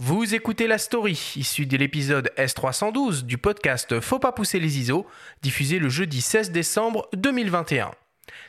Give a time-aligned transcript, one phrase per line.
[0.00, 5.08] Vous écoutez la story, issue de l'épisode S312 du podcast Faut pas pousser les ISO,
[5.42, 7.90] diffusé le jeudi 16 décembre 2021.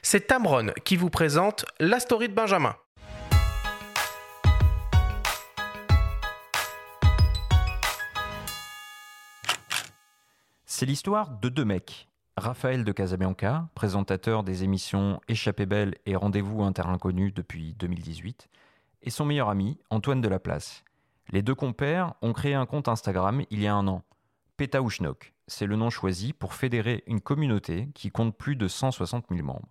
[0.03, 2.75] C'est Tamron qui vous présente la story de Benjamin.
[10.67, 12.09] C'est l'histoire de deux mecs.
[12.37, 18.49] Raphaël de Casabianca, présentateur des émissions Échappée belle et Rendez-vous terrain inconnu depuis 2018,
[19.01, 20.83] et son meilleur ami, Antoine de Laplace.
[21.31, 24.03] Les deux compères ont créé un compte Instagram il y a un an.
[24.57, 29.45] Petaouchnok, c'est le nom choisi pour fédérer une communauté qui compte plus de 160 000
[29.45, 29.69] membres.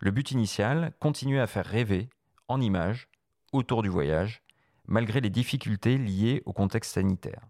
[0.00, 2.10] Le but initial, continuer à faire rêver,
[2.48, 3.08] en images,
[3.52, 4.42] autour du voyage,
[4.88, 7.42] malgré les difficultés liées au contexte sanitaire.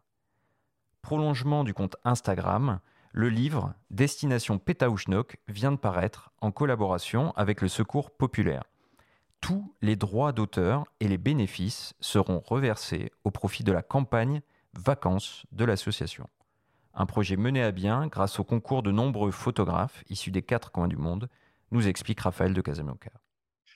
[1.01, 2.81] Prolongement du compte Instagram,
[3.13, 8.65] le livre Destination Petaouchnok vient de paraître en collaboration avec le Secours populaire.
[9.41, 14.43] Tous les droits d'auteur et les bénéfices seront reversés au profit de la campagne
[14.75, 16.29] Vacances de l'association.
[16.95, 20.89] Un projet mené à bien grâce au concours de nombreux photographes issus des quatre coins
[20.89, 21.29] du monde,
[21.71, 23.11] nous explique Raphaël de Casablanca.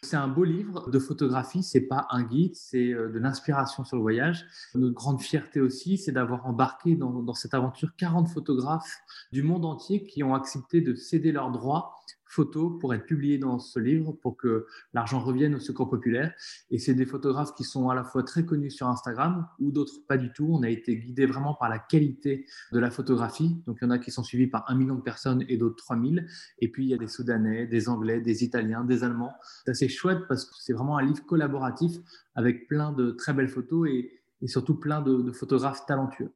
[0.04, 3.96] C'est un beau livre de photographie, c'est pas un guide, c'est euh, de l'inspiration sur
[3.96, 4.44] le voyage.
[4.74, 8.98] Notre grande fierté aussi, c'est d'avoir embarqué dans, dans, cette aventure 40 photographes
[9.30, 12.01] du monde entier qui ont accepté de céder leurs droits
[12.32, 16.32] photos pour être publiées dans ce livre pour que l'argent revienne au secours populaire.
[16.70, 19.92] Et c'est des photographes qui sont à la fois très connus sur Instagram ou d'autres
[20.08, 20.48] pas du tout.
[20.50, 23.62] On a été guidé vraiment par la qualité de la photographie.
[23.66, 25.76] Donc il y en a qui sont suivis par un million de personnes et d'autres
[25.76, 26.26] 3000.
[26.60, 29.34] Et puis il y a des Soudanais, des Anglais, des Italiens, des Allemands.
[29.64, 31.98] C'est assez chouette parce que c'est vraiment un livre collaboratif
[32.34, 36.32] avec plein de très belles photos et, surtout plein de, de photographes talentueux.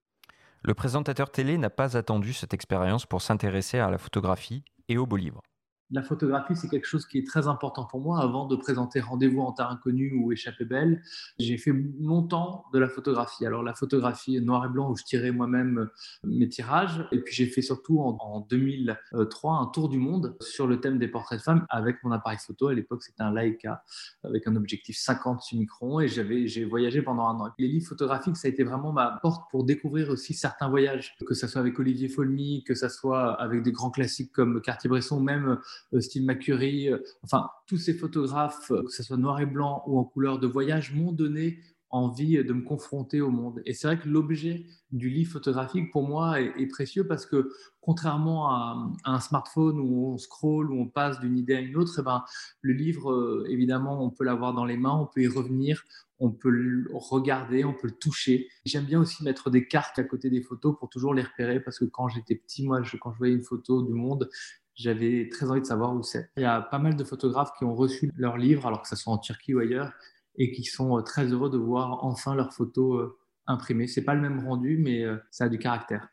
[0.63, 5.07] Le présentateur télé n'a pas attendu cette expérience pour s'intéresser à la photographie et au
[5.07, 5.43] beau livre
[5.91, 8.21] la photographie, c'est quelque chose qui est très important pour moi.
[8.21, 11.03] Avant de présenter Rendez-vous en terre inconnue ou Échappée belle,
[11.39, 13.47] j'ai fait longtemps de la photographie.
[13.47, 15.87] Alors la photographie noir et blanc où je tirais moi-même euh,
[16.25, 17.07] mes tirages.
[17.13, 21.09] Et puis j'ai fait surtout en, 2003 un tour du monde sur le thème des
[21.09, 22.69] portraits de femmes avec mon appareil photo.
[22.69, 23.85] À l'époque, c'était un Leica
[24.25, 27.51] avec un objectif 50 sur micron et j'avais, j'ai voyagé pendant un an.
[27.59, 31.35] Les livres photographiques, ça a été vraiment ma porte pour découvrir aussi certains voyages, que
[31.35, 35.59] ce soit avec Olivier Folmy, que ce soit avec des grands classiques comme Cartier-Bresson, même
[36.01, 39.99] style Macurie, euh, enfin tous ces photographes, euh, que ce soit noir et blanc ou
[39.99, 41.59] en couleur de voyage, m'ont donné
[41.91, 43.63] envie de me confronter au monde.
[43.65, 47.49] Et c'est vrai que l'objet du livre photographique, pour moi, est, précieux parce que
[47.81, 51.95] contrairement à, un smartphone où on scroll, où on passe d'une idée à une autre,
[51.99, 52.25] eh ben,
[52.61, 55.85] le livre, évidemment, on peut l'avoir dans les mains, on peut y revenir,
[56.19, 58.49] on peut le regarder, on peut le toucher.
[58.65, 61.79] J'aime bien aussi mettre des cartes à côté des photos pour toujours les repérer parce
[61.79, 64.29] que quand j'étais petit, moi, quand je voyais une photo du monde,
[64.77, 66.31] j'avais très envie de savoir où c'est.
[66.37, 68.97] Il y a pas mal de photographes qui ont reçu leur livre, alors que ce
[68.97, 69.93] soit en Turquie ou ailleurs,
[70.37, 73.89] et qui sont euh, très heureux de voir enfin leurs photos euh, imprimées.
[73.89, 76.09] C'est pas le même rendu, mais euh, ça a du caractère.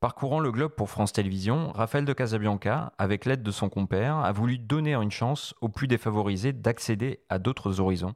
[0.00, 4.32] Parcourant le globe pour France Télévisions, Raphaël de Casabianca, avec l'aide de son compère, a
[4.32, 8.14] voulu donner une chance aux plus défavorisés d'accéder à d'autres horizons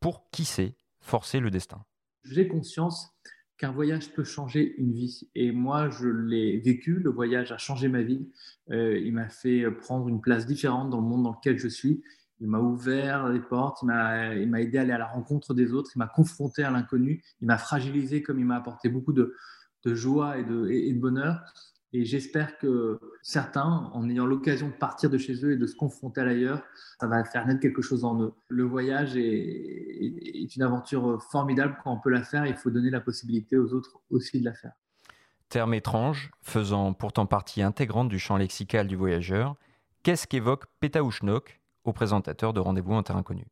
[0.00, 1.84] pour, qui sait, forcer le destin.
[2.24, 3.14] J'ai conscience
[3.56, 5.28] qu'un voyage peut changer une vie.
[5.34, 8.28] Et moi, je l'ai vécu, le voyage a changé ma vie.
[8.70, 12.02] Euh, il m'a fait prendre une place différente dans le monde dans lequel je suis.
[12.40, 15.92] Il m'a ouvert les portes, il m'a aidé à aller à la rencontre des autres,
[15.94, 19.34] il m'a confronté à l'inconnu, il m'a fragilisé comme il m'a apporté beaucoup de,
[19.84, 21.40] de joie et de, et de bonheur.
[21.96, 25.76] Et j'espère que certains, en ayant l'occasion de partir de chez eux et de se
[25.76, 26.60] confronter à l'ailleurs,
[26.98, 28.32] ça va faire naître quelque chose en eux.
[28.48, 31.78] Le voyage est, une aventure formidable.
[31.84, 34.54] Quand on peut la faire, il faut donner la possibilité aux autres aussi de la
[34.54, 34.72] faire.
[35.48, 39.54] Terme étrange, faisant pourtant partie intégrante du champ lexical du voyageur,
[40.02, 43.46] qu'est-ce qu'évoque Petaouchnok au présentateur de Rendez-vous en terre inconnue?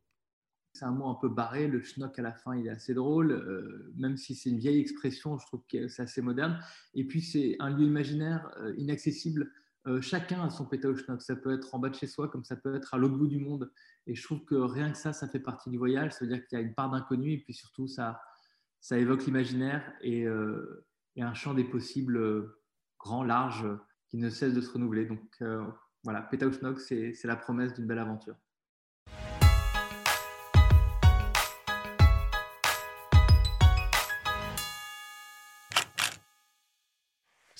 [0.73, 1.67] C'est un mot un peu barré.
[1.67, 3.31] Le schnock à la fin, il est assez drôle.
[3.31, 6.59] Euh, même si c'est une vieille expression, je trouve que c'est assez moderne.
[6.95, 9.51] Et puis, c'est un lieu imaginaire euh, inaccessible.
[9.85, 11.21] Euh, chacun a son péta schnock.
[11.21, 13.27] Ça peut être en bas de chez soi, comme ça peut être à l'autre bout
[13.27, 13.71] du monde.
[14.07, 16.13] Et je trouve que rien que ça, ça fait partie du voyage.
[16.13, 17.33] Ça veut dire qu'il y a une part d'inconnu.
[17.33, 18.19] Et puis surtout, ça,
[18.81, 20.27] ça évoque l'imaginaire et,
[21.17, 22.49] un champ des possibles
[22.97, 23.67] grand, large,
[24.09, 25.05] qui ne cesse de se renouveler.
[25.05, 25.43] Donc
[26.03, 28.35] voilà, péta schnock, c'est la promesse d'une belle aventure.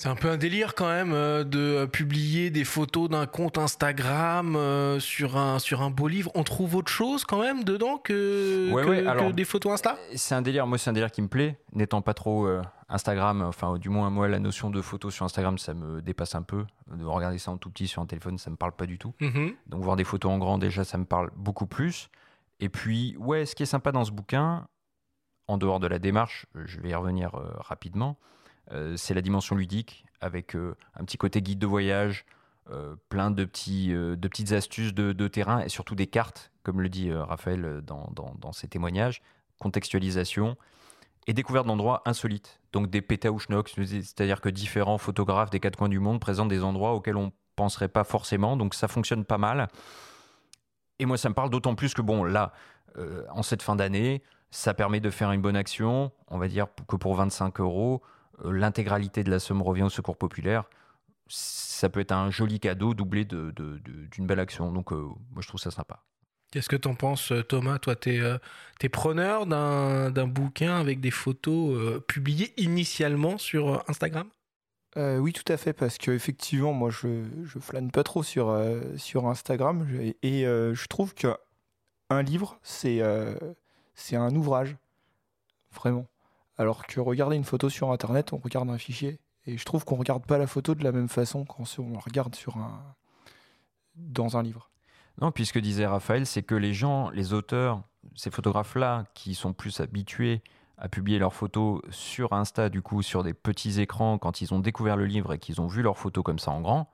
[0.03, 4.57] C'est un peu un délire quand même euh, de publier des photos d'un compte Instagram
[4.57, 6.29] euh, sur, un, sur un beau livre.
[6.35, 9.95] On trouve autre chose quand même dedans que, des photos Insta?
[10.13, 13.43] C'est un délire, moi c'est un délire qui me plaît, n'étant pas trop euh, Instagram,
[13.43, 16.65] enfin du moins moi la notion de photo sur Instagram ça me dépasse un peu.
[16.93, 19.13] De regarder ça en tout petit sur un téléphone ça me parle pas du tout.
[19.21, 19.55] Mm-hmm.
[19.67, 22.09] Donc voir des photos en grand déjà ça me parle beaucoup plus.
[22.59, 24.67] Et puis ouais, ce qui est sympa dans ce bouquin,
[25.47, 28.17] en dehors de la démarche, je vais y revenir rapidement,
[28.95, 32.25] c'est la dimension ludique avec un petit côté guide de voyage,
[33.09, 37.11] plein de, petits, de petites astuces de, terrain et surtout des cartes, comme le dit
[37.11, 39.21] Raphaël dans, dans, ses témoignages,
[39.59, 40.57] contextualisation
[41.27, 42.61] et découverte d'endroits insolites.
[42.71, 46.93] Donc des pétaouchnoks, c'est-à-dire que différents photographes des quatre coins du monde présentent des endroits
[46.93, 48.57] auxquels on penserait pas forcément.
[48.57, 49.67] Donc ça fonctionne pas mal.
[50.99, 52.53] Et moi, ça me parle d'autant plus que, bon, là,
[52.97, 56.11] euh, en cette fin d'année, ça permet de faire une bonne action.
[56.27, 58.07] On va dire que pour 25 euros, euh,
[58.43, 60.63] l'intégralité de la somme revient au secours populaire.
[61.27, 64.71] Ça peut être un joli cadeau doublé d'une de, belle action.
[64.71, 65.01] Donc, euh,
[65.31, 66.03] moi, je trouve ça sympa.
[66.51, 67.79] Qu'est-ce que tu en penses, Thomas?
[67.79, 74.29] Toi, tu es, preneur d'un bouquin avec des photos publiées initialement sur Instagram?
[74.97, 78.81] Euh, oui, tout à fait, parce qu'effectivement, moi, je, je flâne pas trop sur, euh,
[78.97, 79.87] sur Instagram
[80.21, 83.01] et euh, je trouve qu'un livre, c'est
[83.95, 84.75] c'est un ouvrage,
[85.71, 86.05] vraiment.
[86.57, 89.95] Alors que regarder une photo sur Internet, on regarde un fichier et je trouve qu'on
[89.95, 92.35] regarde pas la photo de la même façon quand on la regarde
[93.95, 94.69] dans un livre.
[95.21, 97.81] Non, puisque disait Raphaël, c'est que les gens, les auteurs,
[98.15, 100.41] ces photographes-là, qui sont plus habitués
[100.77, 104.59] à publier leurs photos sur Insta, du coup, sur des petits écrans, quand ils ont
[104.59, 106.91] découvert le livre et qu'ils ont vu leurs photos comme ça en grand,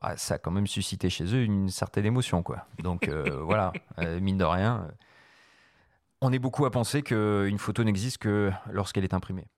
[0.00, 2.66] bah, ça a quand même suscité chez eux une certaine émotion, quoi.
[2.82, 4.88] Donc euh, voilà, euh, mine de rien,
[6.22, 9.48] on est beaucoup à penser qu'une photo n'existe que lorsqu'elle est imprimée.